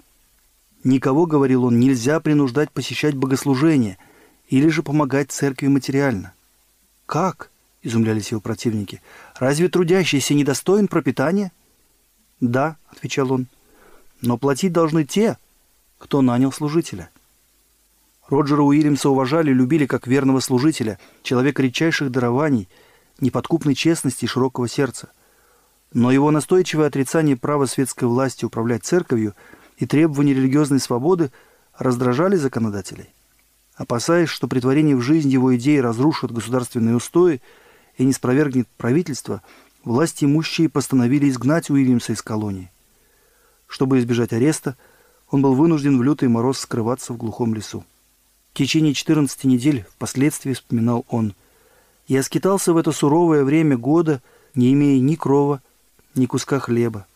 Никого, 0.86 1.26
говорил 1.26 1.66
он, 1.66 1.80
нельзя 1.80 2.22
принуждать 2.22 2.72
посещать 2.72 3.16
богослужения– 3.16 3.98
или 4.50 4.68
же 4.68 4.84
помогать 4.84 5.32
церкви 5.32 5.68
материально. 5.68 6.34
«Как?»– 7.06 7.52
изумлялись 7.84 8.32
его 8.32 8.42
противники. 8.42 9.02
«Разве 9.36 9.70
трудящийся 9.70 10.34
недостоин 10.34 10.88
пропитания?» 10.88 11.52
«Да»,– 12.42 12.78
отвечал 12.90 13.32
он,– 13.32 13.48
«но 14.22 14.38
платить 14.38 14.74
должны 14.74 15.06
те, 15.06 15.38
кто 15.98 16.22
нанял 16.22 16.52
служителя». 16.52 17.10
Роджера 18.28 18.62
Уильямса 18.62 19.10
уважали 19.10 19.52
и 19.52 19.56
любили 19.56 19.86
как 19.86 20.08
верного 20.08 20.40
служителя, 20.40 21.00
человека 21.24 21.64
редчайших 21.64 22.12
дарований, 22.12 22.68
неподкупной 23.20 23.76
честности 23.76 24.26
и 24.26 24.28
широкого 24.28 24.68
сердца. 24.68 25.10
Но 25.94 26.12
его 26.12 26.30
настойчивое 26.30 26.88
отрицание 26.88 27.36
права 27.36 27.66
светской 27.66 28.06
власти 28.06 28.46
управлять 28.46 28.84
церковью 28.84 29.36
и 29.78 29.88
требования 29.88 30.36
религиозной 30.36 30.80
свободы 30.80 31.32
раздражали 31.76 32.36
законодателей. 32.36 33.10
Опасаясь, 33.80 34.28
что 34.28 34.50
притворение 34.50 34.94
в 34.98 35.02
жизнь 35.02 35.30
его 35.30 35.56
идеи 35.56 35.78
разрушит 35.78 36.34
государственные 36.34 36.98
устои 36.98 37.42
и 37.98 38.04
не 38.04 38.12
спровергнет 38.12 38.68
правительство, 38.78 39.42
власти 39.86 40.26
имущие 40.26 40.68
постановили 40.68 41.30
изгнать 41.30 41.70
Уильямса 41.70 42.12
из 42.12 42.22
колонии. 42.22 42.70
Чтобы 43.68 44.00
избежать 44.00 44.34
ареста, 44.34 44.76
он 45.32 45.42
был 45.42 45.54
вынужден 45.54 45.98
в 45.98 46.04
лютый 46.04 46.28
мороз 46.28 46.60
скрываться 46.60 47.14
в 47.14 47.18
глухом 47.18 47.56
лесу. 47.56 47.86
В 48.52 48.58
течение 48.58 48.94
14 48.94 49.46
недель, 49.46 49.86
впоследствии 49.96 50.52
вспоминал 50.52 51.06
он, 51.08 51.34
я 52.10 52.22
скитался 52.22 52.74
в 52.74 52.78
это 52.78 52.92
суровое 52.92 53.46
время 53.46 53.78
года, 53.78 54.22
не 54.56 54.74
имея 54.74 55.00
ни 55.00 55.16
крова, 55.16 55.62
ни 56.16 56.26
куска 56.26 56.60
хлеба. 56.60 57.08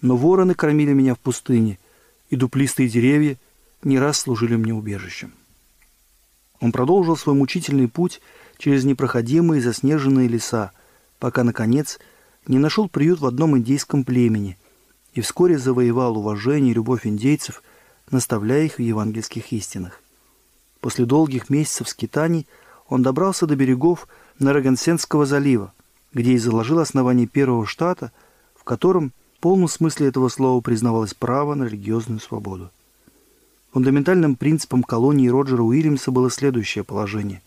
Но 0.00 0.16
вороны 0.16 0.54
кормили 0.54 0.92
меня 0.92 1.14
в 1.14 1.20
пустыне, 1.20 1.78
и 2.30 2.34
дуплистые 2.34 2.88
деревья 2.88 3.36
не 3.84 4.00
раз 4.00 4.18
служили 4.18 4.56
мне 4.56 4.74
убежищем. 4.74 5.32
Он 6.64 6.72
продолжил 6.72 7.14
свой 7.14 7.34
мучительный 7.34 7.88
путь 7.88 8.22
через 8.56 8.84
непроходимые 8.84 9.60
заснеженные 9.60 10.28
леса, 10.28 10.72
пока, 11.18 11.44
наконец, 11.44 11.98
не 12.46 12.58
нашел 12.58 12.88
приют 12.88 13.20
в 13.20 13.26
одном 13.26 13.58
индейском 13.58 14.02
племени 14.02 14.56
и 15.12 15.20
вскоре 15.20 15.58
завоевал 15.58 16.16
уважение 16.16 16.70
и 16.70 16.74
любовь 16.74 17.06
индейцев, 17.06 17.62
наставляя 18.10 18.64
их 18.64 18.76
в 18.76 18.78
евангельских 18.78 19.52
истинах. 19.52 20.00
После 20.80 21.04
долгих 21.04 21.50
месяцев 21.50 21.86
скитаний 21.86 22.46
он 22.88 23.02
добрался 23.02 23.46
до 23.46 23.56
берегов 23.56 24.08
Нарагансенского 24.38 25.26
залива, 25.26 25.74
где 26.14 26.32
и 26.32 26.38
заложил 26.38 26.78
основание 26.78 27.26
первого 27.26 27.66
штата, 27.66 28.10
в 28.58 28.64
котором 28.64 29.12
в 29.36 29.40
полном 29.40 29.68
смысле 29.68 30.06
этого 30.06 30.30
слова 30.30 30.62
признавалось 30.62 31.12
право 31.12 31.54
на 31.54 31.64
религиозную 31.64 32.20
свободу. 32.20 32.70
Фундаментальным 33.74 34.36
принципом 34.36 34.84
колонии 34.84 35.26
Роджера 35.26 35.62
Уильямса 35.62 36.12
было 36.12 36.30
следующее 36.30 36.84
положение. 36.84 37.42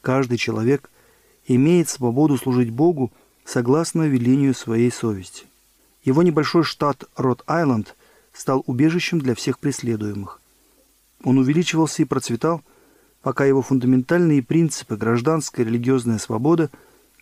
Каждый 0.00 0.38
человек 0.38 0.88
имеет 1.46 1.90
свободу 1.90 2.38
служить 2.38 2.70
Богу 2.70 3.12
согласно 3.44 4.08
велению 4.08 4.54
своей 4.54 4.90
совести. 4.90 5.44
Его 6.02 6.22
небольшой 6.22 6.64
штат 6.64 7.04
Рот-Айленд 7.14 7.94
стал 8.32 8.64
убежищем 8.66 9.18
для 9.18 9.34
всех 9.34 9.58
преследуемых. 9.58 10.40
Он 11.22 11.36
увеличивался 11.36 12.00
и 12.00 12.06
процветал, 12.06 12.62
пока 13.20 13.44
его 13.44 13.60
фундаментальные 13.60 14.42
принципы 14.42 14.96
гражданская 14.96 15.66
и 15.66 15.68
религиозная 15.68 16.16
свобода 16.16 16.70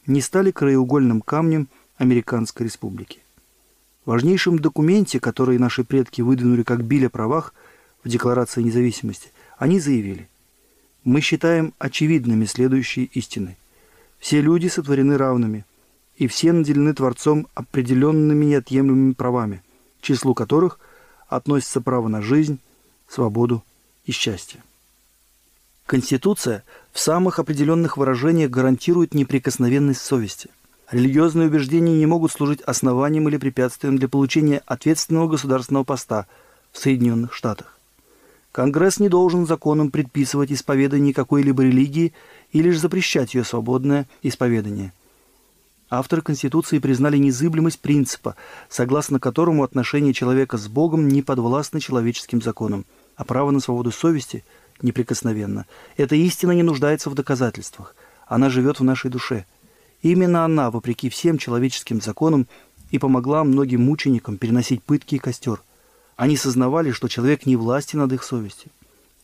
не 0.06 0.20
стали 0.20 0.52
краеугольным 0.52 1.22
камнем 1.22 1.66
Американской 1.96 2.66
Республики. 2.66 3.18
В 4.04 4.10
важнейшем 4.10 4.60
документе, 4.60 5.18
который 5.18 5.58
наши 5.58 5.82
предки 5.82 6.22
выдвинули 6.22 6.62
как 6.62 6.84
биль 6.84 7.08
о 7.08 7.10
правах– 7.10 7.52
в 8.04 8.08
Декларации 8.08 8.62
независимости, 8.62 9.32
они 9.58 9.80
заявили, 9.80 10.28
мы 11.04 11.20
считаем 11.20 11.74
очевидными 11.78 12.46
следующие 12.46 13.06
истины. 13.06 13.56
Все 14.18 14.40
люди 14.40 14.68
сотворены 14.68 15.18
равными, 15.18 15.64
и 16.16 16.26
все 16.26 16.52
наделены 16.52 16.94
Творцом 16.94 17.46
определенными 17.54 18.46
неотъемлемыми 18.46 19.12
правами, 19.12 19.62
к 20.00 20.02
числу 20.02 20.34
которых 20.34 20.78
относится 21.28 21.80
право 21.80 22.08
на 22.08 22.22
жизнь, 22.22 22.58
свободу 23.08 23.62
и 24.06 24.12
счастье. 24.12 24.62
Конституция 25.86 26.64
в 26.92 26.98
самых 26.98 27.38
определенных 27.38 27.98
выражениях 27.98 28.50
гарантирует 28.50 29.12
неприкосновенность 29.12 30.00
совести. 30.00 30.48
Религиозные 30.90 31.48
убеждения 31.48 31.98
не 31.98 32.06
могут 32.06 32.32
служить 32.32 32.62
основанием 32.62 33.28
или 33.28 33.36
препятствием 33.36 33.98
для 33.98 34.08
получения 34.08 34.62
ответственного 34.64 35.28
государственного 35.28 35.84
поста 35.84 36.26
в 36.72 36.78
Соединенных 36.78 37.34
Штатах. 37.34 37.73
Конгресс 38.54 39.00
не 39.00 39.08
должен 39.08 39.48
законом 39.48 39.90
предписывать 39.90 40.52
исповедание 40.52 41.12
какой-либо 41.12 41.64
религии 41.64 42.12
или 42.52 42.70
же 42.70 42.78
запрещать 42.78 43.34
ее 43.34 43.42
свободное 43.42 44.06
исповедание. 44.22 44.92
Авторы 45.90 46.22
Конституции 46.22 46.78
признали 46.78 47.16
незыблемость 47.16 47.80
принципа, 47.80 48.36
согласно 48.68 49.18
которому 49.18 49.64
отношения 49.64 50.12
человека 50.12 50.56
с 50.56 50.68
Богом 50.68 51.08
не 51.08 51.20
подвластны 51.20 51.80
человеческим 51.80 52.40
законам, 52.40 52.84
а 53.16 53.24
право 53.24 53.50
на 53.50 53.58
свободу 53.58 53.90
совести 53.90 54.44
неприкосновенно. 54.80 55.66
Эта 55.96 56.14
истина 56.14 56.52
не 56.52 56.62
нуждается 56.62 57.10
в 57.10 57.14
доказательствах. 57.14 57.96
Она 58.28 58.50
живет 58.50 58.78
в 58.78 58.84
нашей 58.84 59.10
душе. 59.10 59.46
Именно 60.00 60.44
она, 60.44 60.70
вопреки 60.70 61.08
всем 61.08 61.38
человеческим 61.38 62.00
законам, 62.00 62.46
и 62.92 63.00
помогла 63.00 63.42
многим 63.42 63.82
мученикам 63.82 64.36
переносить 64.36 64.80
пытки 64.80 65.16
и 65.16 65.18
костер– 65.18 65.60
они 66.16 66.36
сознавали, 66.36 66.92
что 66.92 67.08
человек 67.08 67.46
не 67.46 67.56
власти 67.56 67.96
над 67.96 68.12
их 68.12 68.22
совестью. 68.22 68.70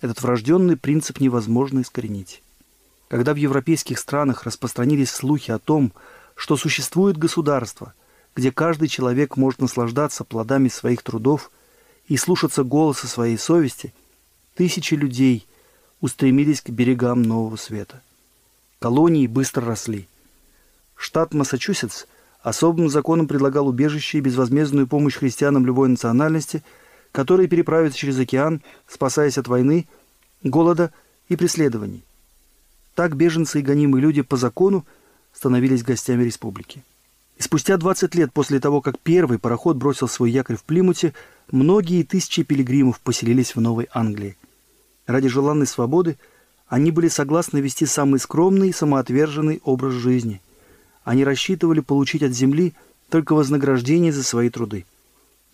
Этот 0.00 0.22
врожденный 0.22 0.76
принцип 0.76 1.20
невозможно 1.20 1.83
искоренить. 1.83 2.42
Когда 3.09 3.33
в 3.33 3.37
европейских 3.37 3.98
странах 3.98 4.44
распространились 4.44 5.11
слухи 5.11 5.50
о 5.50 5.59
том, 5.59 5.92
что 6.35 6.57
существует 6.57 7.16
государство, 7.16 7.92
где 8.35 8.50
каждый 8.50 8.88
человек 8.88 9.37
может 9.37 9.61
наслаждаться 9.61 10.24
плодами 10.24 10.68
своих 10.68 11.03
трудов 11.03 11.50
и 12.07 12.16
слушаться 12.16 12.64
голоса 12.64 13.07
своей 13.09 13.37
совести, 13.37 13.92
тысячи 14.55 14.94
людей 14.94 15.46
устремились 16.00 16.61
к 16.61 16.70
берегам 16.70 17.22
Нового 17.22 17.57
Света. 17.57 18.00
Колонии 18.79 19.26
быстро 19.26 19.66
росли. 19.66 20.09
Штат 20.96 21.35
Массачусетс 21.35 22.07
особым 22.42 22.88
законом 22.88 23.29
предлагал 23.29 23.68
убежище 23.68 24.18
и 24.18 24.22
безвозмездную 24.22 24.87
помощь 24.87 25.16
христианам 25.16 25.66
любой 25.66 25.88
национальности, 25.88 26.62
которые 27.12 27.48
переправятся 27.48 27.98
через 27.98 28.18
океан, 28.18 28.62
спасаясь 28.87 29.38
от 29.38 29.48
войны, 29.48 29.87
голода 30.42 30.92
и 31.29 31.37
преследований. 31.37 32.03
Так 32.94 33.16
беженцы 33.16 33.61
и 33.61 33.62
гонимые 33.62 34.03
люди 34.03 34.22
по 34.22 34.37
закону 34.37 34.85
становились 35.33 35.83
гостями 35.83 36.24
республики. 36.24 36.83
И 37.38 37.42
спустя 37.42 37.76
20 37.76 38.14
лет 38.14 38.33
после 38.33 38.61
того, 38.61 38.81
как 38.81 38.98
первый 38.98 39.38
пароход 39.38 39.76
бросил 39.76 40.09
свой 40.09 40.31
якорь 40.31 40.57
в 40.57 40.64
Плимуте, 40.64 41.14
многие 41.50 42.03
тысячи 42.03 42.42
пилигримов 42.42 43.00
поселились 43.00 43.57
в 43.57 43.61
Новой 43.61 43.88
Англии. 43.92 44.37
Ради 45.07 45.29
желанной 45.29 45.66
свободы 45.66 46.18
они 46.68 46.90
были 46.90 47.09
согласны 47.09 47.59
вести 47.59 47.87
самый 47.87 48.20
скромный 48.20 48.68
и 48.68 48.74
самоотверженный 48.74 49.61
образ 49.64 49.94
жизни. 49.94 50.40
Они 51.04 51.24
рассчитывали 51.24 51.80
получить 51.80 52.22
от 52.22 52.32
земли 52.32 52.74
только 53.08 53.34
вознаграждение 53.34 54.12
за 54.12 54.22
свои 54.22 54.50
труды. 54.50 54.84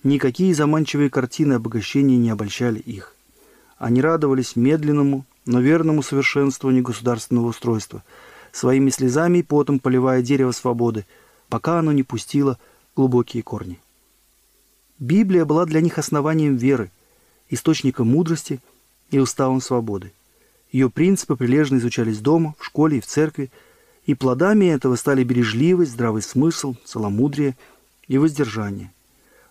Никакие 0.02 0.54
заманчивые 0.54 1.10
картины 1.10 1.54
обогащения 1.54 2.16
не 2.16 2.30
обольщали 2.30 2.78
их. 2.78 3.14
Они 3.78 4.00
радовались 4.00 4.56
медленному, 4.56 5.24
но 5.44 5.60
верному 5.60 6.02
совершенствованию 6.02 6.82
государственного 6.82 7.46
устройства, 7.46 8.02
своими 8.52 8.90
слезами 8.90 9.38
и 9.38 9.42
потом 9.42 9.78
поливая 9.78 10.22
дерево 10.22 10.52
свободы, 10.52 11.06
пока 11.48 11.78
оно 11.78 11.92
не 11.92 12.02
пустило 12.02 12.58
глубокие 12.94 13.42
корни. 13.42 13.78
Библия 14.98 15.44
была 15.44 15.66
для 15.66 15.80
них 15.80 15.98
основанием 15.98 16.56
веры, 16.56 16.90
источником 17.50 18.08
мудрости 18.08 18.60
и 19.10 19.18
уставом 19.18 19.60
свободы. 19.60 20.12
Ее 20.72 20.90
принципы 20.90 21.36
прилежно 21.36 21.76
изучались 21.76 22.18
дома, 22.18 22.54
в 22.58 22.64
школе 22.64 22.98
и 22.98 23.00
в 23.00 23.06
церкви, 23.06 23.50
и 24.06 24.14
плодами 24.14 24.66
этого 24.66 24.96
стали 24.96 25.24
бережливость, 25.24 25.92
здравый 25.92 26.22
смысл, 26.22 26.74
целомудрие 26.84 27.56
и 28.08 28.18
воздержание. 28.18 28.92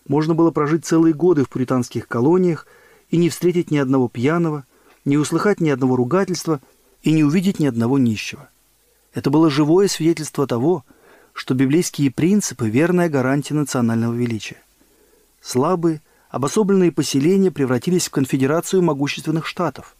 Можно 0.07 0.33
было 0.33 0.51
прожить 0.51 0.85
целые 0.85 1.13
годы 1.13 1.43
в 1.43 1.49
пуританских 1.49 2.07
колониях 2.07 2.65
и 3.09 3.17
не 3.17 3.29
встретить 3.29 3.69
ни 3.69 3.77
одного 3.77 4.07
пьяного– 4.07 4.65
не 5.05 5.17
услыхать 5.17 5.61
ни 5.61 5.69
одного 5.69 5.95
ругательства 5.95 6.59
и 7.03 7.11
не 7.11 7.23
увидеть 7.23 7.59
ни 7.59 7.67
одного 7.67 7.99
нищего. 7.99 8.49
Это 9.13 9.29
было 9.29 9.51
живое 9.51 9.87
свидетельство 9.87 10.47
того, 10.47 10.83
что 11.31 11.53
библейские 11.53 12.11
принципы– 12.11 12.67
верная 12.69 13.07
гарантия 13.07 13.53
национального 13.53 14.13
величия. 14.13 14.57
Слабые, 15.41 16.01
обособленные 16.29 16.91
поселения 16.91 17.51
превратились 17.51 18.07
в 18.07 18.11
конфедерацию 18.11 18.81
могущественных 18.81 19.45
штатов. 19.45 19.95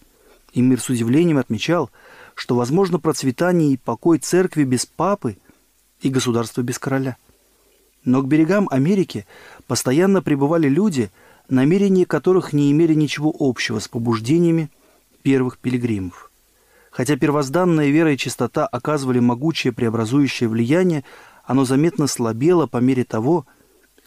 И 0.54 0.62
мир 0.62 0.82
с 0.82 0.90
удивлением 0.90 1.38
отмечал, 1.38 1.92
что 2.36 2.56
возможно 2.56 3.00
процветание 3.00 3.72
и 3.74 3.78
покой 3.78 4.20
церкви 4.20 4.64
без 4.64 4.86
папы 4.86 5.38
и 6.02 6.10
государства 6.10 6.62
без 6.62 6.78
короля. 6.78 7.18
Но 8.04 8.22
к 8.22 8.28
берегам 8.28 8.68
Америки 8.70 9.26
постоянно 9.66 10.22
пребывали 10.22 10.68
люди, 10.68 11.10
намерения 11.50 12.06
которых 12.06 12.54
не 12.54 12.72
имели 12.72 12.94
ничего 12.94 13.34
общего 13.40 13.80
с 13.80 13.88
побуждениями 13.88 14.70
первых 15.24 15.58
пилигримов. 15.58 16.30
Хотя 16.92 17.18
первозданная 17.18 17.90
вера 17.90 18.14
и 18.14 18.18
чистота 18.18 18.68
оказывали 18.68 19.20
могучее 19.20 19.74
преобразующее 19.74 20.48
влияние, 20.48 21.04
оно 21.44 21.66
заметно 21.66 22.08
слабело 22.08 22.68
по 22.68 22.78
мере 22.78 23.04
того, 23.04 23.46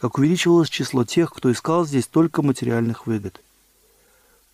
как 0.00 0.18
увеличивалось 0.18 0.68
число 0.68 1.04
тех, 1.04 1.32
кто 1.32 1.50
искал 1.50 1.84
здесь 1.86 2.06
только 2.06 2.42
материальных 2.42 3.06
выгод. 3.06 3.42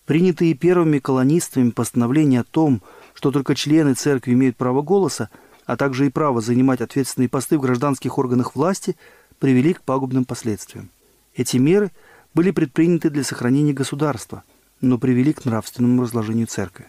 Принятые 0.06 0.54
первыми 0.54 0.98
колонистами 0.98 1.70
постановления 1.70 2.40
о 2.40 2.44
том, 2.44 2.82
что 3.24 3.32
только 3.32 3.54
члены 3.54 3.94
церкви 3.94 4.34
имеют 4.34 4.56
право 4.56 4.82
голоса, 4.82 5.30
а 5.64 5.76
также 5.78 6.06
и 6.06 6.10
право 6.10 6.42
занимать 6.42 6.82
ответственные 6.82 7.30
посты 7.30 7.56
в 7.56 7.62
гражданских 7.62 8.18
органах 8.18 8.54
власти, 8.54 8.96
привели 9.38 9.72
к 9.72 9.80
пагубным 9.80 10.26
последствиям. 10.26 10.90
Эти 11.34 11.56
меры 11.56 11.90
были 12.34 12.50
предприняты 12.50 13.08
для 13.08 13.24
сохранения 13.24 13.72
государства– 13.72 14.42
но 14.84 14.98
привели 14.98 15.32
к 15.32 15.44
нравственному 15.44 16.02
разложению 16.02 16.46
церкви. 16.46 16.86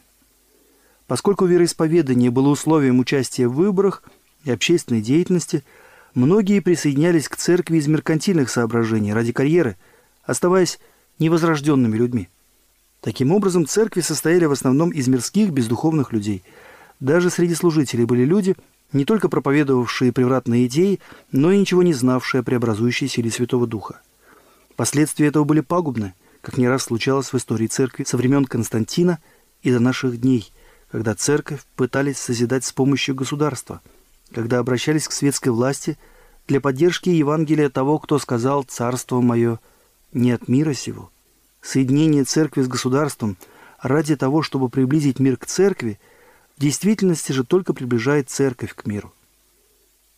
Поскольку 1.08 1.46
вероисповедание 1.46 2.32
было 2.32 2.50
условием 2.50 3.00
участия 3.00 3.48
в 3.48 3.54
выборах 3.54 4.04
и 4.44 4.52
общественной 4.52 5.02
деятельности, 5.02 5.64
многие 6.14 6.60
присоединялись 6.60 7.30
к 7.30 7.36
церкви 7.36 7.78
из 7.78 7.88
меркантильных 7.88 8.50
соображений 8.50 9.14
ради 9.14 9.32
карьеры, 9.32 9.78
оставаясь 10.24 10.80
невозрожденными 11.20 11.96
людьми. 11.96 12.30
Таким 13.06 13.32
образом, 13.32 13.68
церкви 13.68 14.02
состояли 14.02 14.46
в 14.46 14.52
основном 14.52 14.90
из 14.90 15.08
мирских, 15.08 15.52
бездуховных 15.52 16.12
людей. 16.12 16.44
Даже 17.00 17.30
среди 17.30 17.54
служителей 17.54 18.06
были 18.06 18.26
люди, 18.26 18.56
не 18.94 19.06
только 19.06 19.30
проповедовавшие 19.30 20.12
превратные 20.12 20.66
идеи, 20.66 21.00
но 21.32 21.52
и 21.52 21.60
ничего 21.60 21.84
не 21.84 21.94
знавшие 21.94 22.42
о 22.42 22.44
преобразующей 22.44 23.08
силе 23.08 23.30
Святого 23.30 23.68
Духа. 23.68 24.02
Последствия 24.76 25.28
этого 25.28 25.44
были 25.44 25.62
пагубны– 25.62 26.16
как 26.46 26.58
не 26.60 26.68
раз 26.68 26.84
случалось 26.84 27.34
в 27.34 27.38
истории 27.38 27.66
церкви 27.66 28.04
со 28.04 28.18
времен 28.18 28.46
Константина 28.46 29.18
и 29.64 29.72
до 29.72 29.80
наших 29.80 30.22
дней, 30.22 30.52
когда 30.92 31.16
церковь 31.16 31.62
пытались 31.76 32.20
созидать 32.20 32.66
с 32.66 32.72
помощью 32.72 33.16
государства, 33.16 33.82
когда 34.32 34.60
обращались 34.60 35.08
к 35.08 35.12
светской 35.12 35.50
власти 35.50 35.98
для 36.48 36.62
поддержки 36.62 37.10
Евангелия 37.10 37.70
того, 37.70 37.98
кто 37.98 38.20
сказал 38.20 38.62
«Царство 38.62 39.22
мое 39.22 39.60
не 40.14 40.32
от 40.32 40.48
мира 40.48 40.74
сего». 40.74 41.12
Соединение 41.66 42.26
церкви 42.26 42.62
с 42.62 42.68
государством 42.68 43.38
ради 43.82 44.16
того, 44.16 44.44
чтобы 44.44 44.70
приблизить 44.70 45.18
мир 45.18 45.36
к 45.36 45.48
церкви, 45.48 46.00
в 46.56 46.62
действительности 46.62 47.32
же 47.32 47.44
только 47.44 47.74
приближает 47.74 48.30
церковь 48.30 48.76
к 48.76 48.86
миру. 48.86 49.12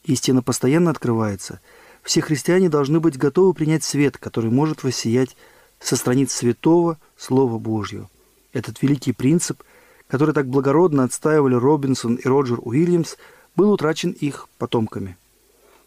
Истина 0.03 0.43
постоянно 0.43 0.91
открывается. 0.91 1.61
Все 2.03 2.19
христиане 2.19 2.67
должны 2.67 2.99
быть 2.99 3.17
готовы 3.17 3.53
принять 3.53 3.85
свет, 3.85 4.17
который 4.17 4.51
может 4.51 4.83
воссиять 4.83 5.37
со 5.79 5.95
страниц 5.95 6.33
святого 6.33 6.97
Слова 7.15 7.57
Божьего. 7.57 8.09
Этот 8.51 8.81
великий 8.81 9.13
принцип, 9.13 9.63
который 10.09 10.33
так 10.33 10.47
благородно 10.47 11.05
отстаивали 11.05 11.55
Робинсон 11.55 12.15
и 12.15 12.27
Роджер 12.27 12.59
Уильямс, 12.61 13.15
был 13.55 13.71
утрачен 13.71 14.11
их 14.11 14.49
потомками. 14.57 15.15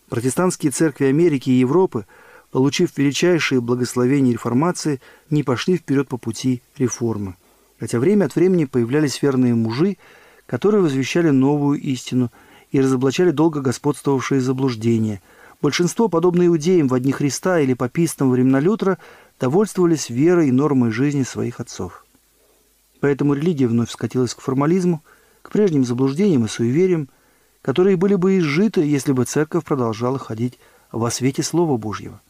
Протестантские 0.08 0.72
церкви 0.72 1.04
Америки 1.04 1.50
и 1.50 1.58
Европы, 1.58 2.06
получив 2.50 2.96
величайшие 2.96 3.60
благословения 3.60 4.32
реформации, 4.32 5.00
не 5.30 5.42
пошли 5.42 5.76
вперед 5.76 6.08
по 6.08 6.16
пути 6.16 6.62
реформы. 6.76 7.36
Хотя 7.78 7.98
время 7.98 8.26
от 8.26 8.34
времени 8.34 8.64
появлялись 8.64 9.22
верные 9.22 9.54
мужи, 9.54 9.96
которые 10.46 10.82
возвещали 10.82 11.30
новую 11.30 11.80
истину 11.80 12.30
и 12.72 12.80
разоблачали 12.80 13.30
долго 13.30 13.60
господствовавшие 13.60 14.40
заблуждения. 14.40 15.22
Большинство, 15.62 16.08
подобно 16.08 16.46
иудеям 16.46 16.88
в 16.88 16.94
одни 16.94 17.12
Христа 17.12 17.60
или 17.60 17.74
папистам 17.74 18.30
времена 18.30 18.60
Лютера, 18.60 18.98
довольствовались 19.38 20.10
верой 20.10 20.48
и 20.48 20.52
нормой 20.52 20.90
жизни 20.90 21.22
своих 21.22 21.60
отцов. 21.60 22.04
Поэтому 23.00 23.34
религия 23.34 23.66
вновь 23.66 23.90
скатилась 23.90 24.34
к 24.34 24.40
формализму, 24.40 25.02
к 25.42 25.50
прежним 25.50 25.84
заблуждениям 25.84 26.44
и 26.44 26.48
суевериям, 26.48 27.08
которые 27.62 27.96
были 27.96 28.14
бы 28.14 28.38
изжиты, 28.38 28.82
если 28.82 29.12
бы 29.12 29.24
церковь 29.24 29.64
продолжала 29.64 30.18
ходить 30.18 30.58
во 30.92 31.10
свете 31.10 31.42
Слова 31.42 31.76
Божьего. 31.76 32.20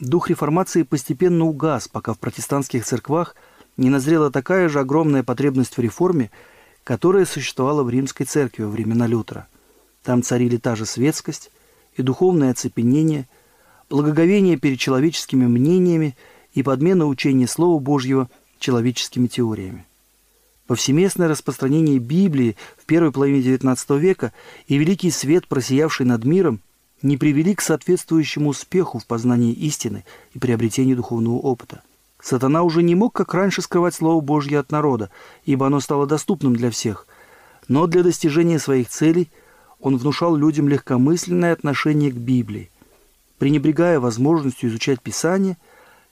Дух 0.00 0.30
реформации 0.30 0.82
постепенно 0.82 1.44
угас, 1.44 1.88
пока 1.88 2.14
в 2.14 2.18
протестантских 2.18 2.84
церквах 2.84 3.34
не 3.76 3.90
назрела 3.90 4.30
такая 4.30 4.68
же 4.68 4.80
огромная 4.80 5.22
потребность 5.22 5.76
в 5.76 5.80
реформе, 5.80 6.30
которая 6.84 7.24
существовала 7.24 7.82
в 7.82 7.90
римской 7.90 8.26
церкви 8.26 8.62
во 8.62 8.70
времена 8.70 9.06
Лютера. 9.06 9.48
Там 10.02 10.22
царили 10.22 10.56
та 10.56 10.76
же 10.76 10.86
светскость 10.86 11.50
и 11.96 12.02
духовное 12.02 12.52
оцепенение, 12.52 13.26
благоговение 13.88 14.56
перед 14.56 14.78
человеческими 14.78 15.46
мнениями– 15.46 16.16
и 16.56 16.62
подмена 16.62 17.06
учения 17.06 17.46
Слова 17.46 17.78
Божьего 17.78 18.30
человеческими 18.58 19.26
теориями. 19.26 19.84
Повсеместное 20.66 21.28
распространение 21.28 21.98
Библии 21.98 22.56
в 22.78 22.86
первой 22.86 23.12
половине 23.12 23.40
XIX 23.42 23.98
века 23.98 24.32
и 24.66 24.78
великий 24.78 25.10
свет, 25.10 25.46
просиявший 25.46 26.06
над 26.06 26.24
миром, 26.24 26.60
не 27.02 27.16
привели 27.16 27.54
к 27.54 27.60
соответствующему 27.60 28.50
успеху 28.50 28.98
в 28.98 29.06
познании 29.06 29.52
истины 29.52 30.04
и 30.34 30.38
приобретении 30.38 30.94
духовного 30.94 31.36
опыта. 31.36 31.82
Сатана 32.20 32.62
уже 32.62 32.82
не 32.82 32.94
мог, 32.94 33.12
как 33.12 33.34
раньше, 33.34 33.62
скрывать 33.62 33.94
Слово 33.94 34.20
Божье 34.20 34.58
от 34.58 34.70
народа, 34.70 35.10
ибо 35.44 35.66
оно 35.66 35.80
стало 35.80 36.06
доступным 36.06 36.56
для 36.56 36.70
всех. 36.70 37.06
Но 37.68 37.86
для 37.86 38.02
достижения 38.02 38.58
своих 38.58 38.88
целей 38.88 39.28
он 39.80 39.96
внушал 39.96 40.34
людям 40.34 40.68
легкомысленное 40.68 41.52
отношение 41.52 42.10
к 42.10 42.16
Библии. 42.16 42.70
Пренебрегая 43.38 44.00
возможностью 44.00 44.70
изучать 44.70 45.00
Писание– 45.00 45.56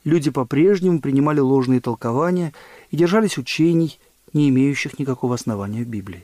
люди 0.05 0.29
по-прежнему 0.29 1.01
принимали 1.01 1.41
ложные 1.41 1.81
толкования 1.81 2.53
и 2.91 2.95
держались 2.95 3.37
учений, 3.37 3.99
не 4.31 4.47
имеющих 4.49 4.97
никакого 4.99 5.35
основания 5.35 5.83
в 5.83 5.87
Библии. 5.87 6.23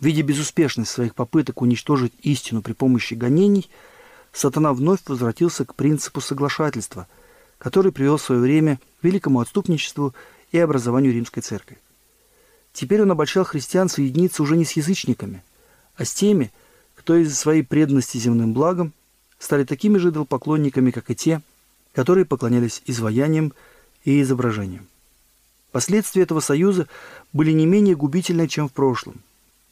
Видя 0.00 0.22
безуспешность 0.22 0.90
своих 0.90 1.14
попыток 1.14 1.62
уничтожить 1.62 2.12
истину 2.22 2.60
при 2.60 2.72
помощи 2.72 3.14
гонений, 3.14 3.70
сатана 4.32 4.72
вновь 4.72 5.00
возвратился 5.06 5.64
к 5.64 5.74
принципу 5.74 6.20
соглашательства, 6.20 7.06
который 7.58 7.92
привел 7.92 8.16
в 8.16 8.22
свое 8.22 8.40
время 8.40 8.80
к 9.00 9.04
великому 9.04 9.40
отступничеству 9.40 10.14
и 10.52 10.58
образованию 10.58 11.12
римской 11.12 11.42
церкви. 11.42 11.78
Теперь 12.72 13.02
он 13.02 13.10
обольщал 13.10 13.44
христиан 13.44 13.88
соединиться 13.88 14.42
уже 14.42 14.56
не 14.56 14.64
с 14.64 14.72
язычниками, 14.72 15.42
а 15.96 16.04
с 16.04 16.14
теми, 16.14 16.52
кто 16.94 17.16
из-за 17.16 17.34
своей 17.34 17.62
преданности 17.62 18.18
земным 18.18 18.52
благам 18.52 18.92
стали 19.38 19.64
такими 19.64 19.98
же 19.98 20.10
идолопоклонниками, 20.10 20.90
как 20.90 21.10
и 21.10 21.14
те, 21.14 21.42
которые 21.92 22.24
поклонялись 22.24 22.82
изваяниям 22.86 23.52
и 24.04 24.20
изображениям. 24.22 24.86
Последствия 25.72 26.22
этого 26.22 26.40
союза 26.40 26.88
были 27.32 27.52
не 27.52 27.66
менее 27.66 27.96
губительны, 27.96 28.48
чем 28.48 28.68
в 28.68 28.72
прошлом. 28.72 29.20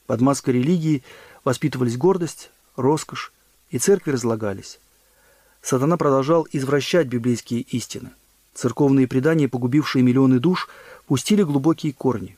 Под 0.07 0.21
маской 0.21 0.51
религии 0.51 1.03
воспитывались 1.45 1.97
гордость, 1.97 2.51
роскошь, 2.77 3.33
и 3.71 3.79
церкви 3.79 4.13
разлагались. 4.13 4.79
Сатана 5.63 5.97
продолжал 5.97 6.47
извращать 6.53 7.09
библейские 7.09 7.61
истины. 7.61 8.11
Церковные 8.55 9.07
предания, 9.07 9.49
погубившие 9.49 10.03
миллионы 10.03 10.39
душ, 10.39 10.69
пустили 11.07 11.43
глубокие 11.43 11.93
корни. 11.93 12.37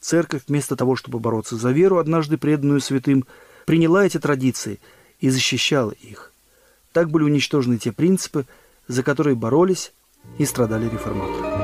Церковь, 0.00 0.42
вместо 0.48 0.76
того, 0.76 0.96
чтобы 0.96 1.18
бороться 1.18 1.56
за 1.56 1.70
веру, 1.70 1.98
однажды 1.98 2.36
преданную 2.36 2.80
святым, 2.80 3.24
приняла 3.64 4.04
эти 4.04 4.18
традиции 4.18 4.80
и 5.20 5.30
защищала 5.30 5.92
их. 5.92 6.32
Так 6.92 7.10
были 7.10 7.24
уничтожены 7.24 7.78
те 7.78 7.92
принципы, 7.92 8.44
за 8.86 9.02
которые 9.02 9.34
боролись 9.36 9.92
и 10.38 10.44
страдали 10.44 10.88
реформаторы. 10.88 11.63